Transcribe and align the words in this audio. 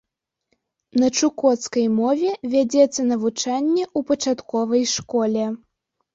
На 1.03 1.09
чукоцкай 1.17 1.85
мове 1.97 2.31
вядзецца 2.55 3.01
навучанне 3.11 3.83
ў 3.85 3.99
пачатковай 4.09 4.83
школе. 4.95 5.47